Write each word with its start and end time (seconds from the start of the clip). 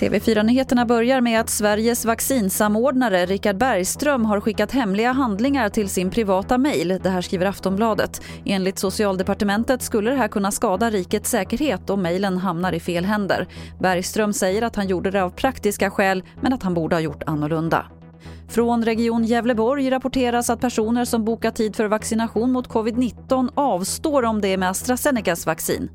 TV4-nyheterna 0.00 0.86
börjar 0.86 1.20
med 1.20 1.40
att 1.40 1.50
Sveriges 1.50 2.04
vaccinsamordnare 2.04 3.26
Richard 3.26 3.56
Bergström 3.56 4.24
har 4.24 4.40
skickat 4.40 4.72
hemliga 4.72 5.12
handlingar 5.12 5.68
till 5.68 5.88
sin 5.88 6.10
privata 6.10 6.58
mejl. 6.58 6.98
Det 7.02 7.10
här 7.10 7.20
skriver 7.20 7.46
Aftonbladet. 7.46 8.22
Enligt 8.44 8.78
Socialdepartementet 8.78 9.82
skulle 9.82 10.10
det 10.10 10.16
här 10.16 10.28
kunna 10.28 10.50
skada 10.50 10.90
rikets 10.90 11.30
säkerhet 11.30 11.90
om 11.90 12.02
mejlen 12.02 12.38
hamnar 12.38 12.72
i 12.72 12.80
fel 12.80 13.04
händer. 13.04 13.46
Bergström 13.80 14.32
säger 14.32 14.62
att 14.62 14.76
han 14.76 14.88
gjorde 14.88 15.10
det 15.10 15.22
av 15.22 15.30
praktiska 15.30 15.90
skäl 15.90 16.22
men 16.40 16.52
att 16.52 16.62
han 16.62 16.74
borde 16.74 16.96
ha 16.96 17.00
gjort 17.00 17.22
annorlunda. 17.26 17.86
Från 18.50 18.84
Region 18.84 19.24
Gävleborg 19.24 19.90
rapporteras 19.90 20.50
att 20.50 20.60
personer 20.60 21.04
som 21.04 21.24
bokat 21.24 21.56
tid 21.56 21.76
för 21.76 21.86
vaccination 21.86 22.52
mot 22.52 22.68
covid-19 22.68 23.50
avstår 23.54 24.22
om 24.22 24.40
det 24.40 24.48
är 24.48 24.56
med 24.56 24.70
AstraZenecas 24.70 25.46
vaccin. 25.46 25.90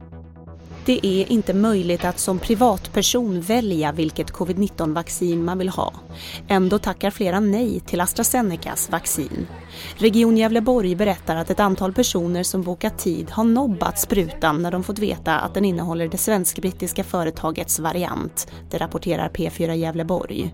Det 0.86 1.00
är 1.08 1.32
inte 1.32 1.54
möjligt 1.54 2.06
att 2.06 2.20
som 2.20 2.40
privatperson 2.40 3.42
välja 3.42 3.92
vilket 3.92 4.32
covid-19-vaccin 4.32 5.46
man 5.46 5.58
vill 5.58 5.70
ha. 5.70 5.94
Ändå 6.48 6.80
tackar 6.80 7.12
flera 7.12 7.40
nej 7.40 7.80
till 7.80 8.02
AstraZenecas 8.02 8.90
vaccin. 8.92 9.48
Region 9.98 10.38
Gävleborg 10.38 10.96
berättar 10.96 11.36
att 11.36 11.50
ett 11.50 11.60
antal 11.60 11.94
personer 11.94 12.44
som 12.44 12.62
bokat 12.62 13.00
tid 13.00 13.30
har 13.32 13.44
nobbat 13.44 14.00
sprutan 14.00 14.62
när 14.62 14.72
de 14.72 14.84
fått 14.84 15.00
veta 15.00 15.40
att 15.40 15.54
den 15.54 15.66
innehåller 15.66 16.08
det 16.08 16.18
svensk-brittiska 16.18 17.04
företagets 17.04 17.80
variant. 17.80 18.52
Det 18.72 18.78
rapporterar 18.78 19.30
P4 19.30 19.74
Gävleborg. 19.74 20.54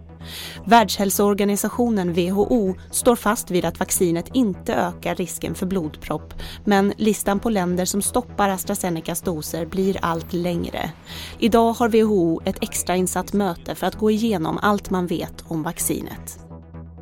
Världshälsoorganisationen 0.66 2.14
WHO 2.14 2.76
står 2.92 3.16
fast 3.16 3.52
vid 3.52 3.66
att 3.66 3.80
vaccinet 3.80 4.30
inte 4.34 4.74
ökar 4.74 5.16
risken 5.16 5.56
för 5.56 5.66
blodpropp 5.66 6.34
men 6.66 6.94
listan 6.98 7.40
på 7.40 7.50
länder 7.50 7.86
som 7.86 8.02
stoppar 8.02 8.50
AstraZenecas 8.50 9.22
doser 9.22 9.66
blir 9.66 9.98
allt 10.02 10.34
längre. 10.34 10.92
Idag 11.40 11.74
har 11.74 11.90
WHO 11.90 12.42
ett 12.46 12.64
extrainsatt 12.64 13.34
möte 13.34 13.76
för 13.76 13.88
att 13.88 13.96
gå 13.96 14.12
igenom 14.12 14.60
allt 14.62 14.90
man 14.90 15.08
vet 15.08 15.44
om 15.48 15.64
vaccinet. 15.64 16.51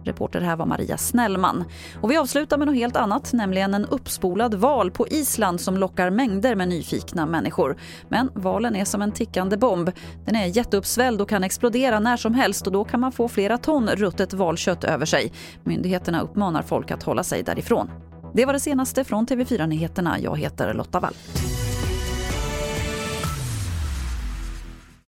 Reporter 0.04 0.42
här 0.42 0.56
var 0.56 0.66
Maria 0.66 0.98
Snellman. 0.98 1.64
Och 2.02 2.12
vi 2.12 2.18
avslutar 2.18 2.58
med 2.58 2.68
något 2.68 2.76
helt 2.76 2.96
annat, 2.96 3.34
nämligen 3.34 3.74
en 3.74 3.86
uppspolad 3.86 4.54
val 4.56 4.92
på 4.92 5.08
Island 5.08 5.62
som 5.62 5.78
lockar 5.78 6.10
mängder 6.10 6.56
med 6.56 6.68
nyfikna 6.68 7.26
människor. 7.26 7.78
Men 8.10 8.32
valen 8.34 8.76
är 8.76 8.86
som 8.86 9.02
en 9.02 9.12
tickande 9.12 9.58
bomb. 9.58 9.92
Den 10.26 10.36
är 10.36 10.46
jätteuppsvälld 10.46 11.22
och 11.22 11.30
kan 11.30 11.44
explodera 11.44 12.00
när 12.00 12.18
som 12.18 12.34
helst 12.34 12.68
och 12.68 12.74
då 12.74 12.84
kan 12.84 13.00
man 13.00 13.12
få 13.12 13.28
flera 13.28 13.58
ton 13.58 13.90
ruttet 13.90 14.34
valkött 14.34 14.84
över 14.84 15.06
sig. 15.06 15.34
Myndigheterna 15.64 16.22
uppmanar 16.22 16.62
folk 16.62 16.92
att 16.92 17.04
hålla 17.04 17.24
sig 17.24 17.44
därifrån. 17.44 17.90
Det 18.34 18.46
var 18.46 18.54
det 18.54 18.60
senaste 18.60 19.04
från 19.04 19.28
TV4 19.28 19.68
Nyheterna. 19.68 20.20
Jag 20.20 20.38
heter 20.38 20.74
Lotta 20.74 21.00
Wall. 21.00 21.14